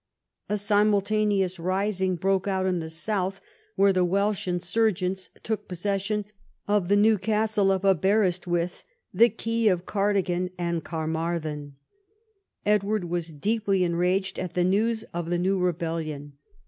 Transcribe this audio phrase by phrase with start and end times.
[0.49, 3.39] A simultaneoiis rising broke out in the south,
[3.75, 6.25] where the Welsh insurgents took possession
[6.67, 8.83] of the new castle of Aberystwith,
[9.13, 11.75] the key of Cardigan and Carmarthen.
[12.65, 16.33] Edward was deeply enraged at the news of the new rebellion.